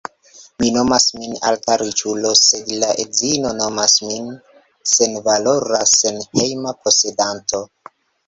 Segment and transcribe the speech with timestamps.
[0.61, 4.31] Mi nomas min alta riĉulo sed la edzino nomas min
[4.93, 7.63] senvalora senhejm-posedanto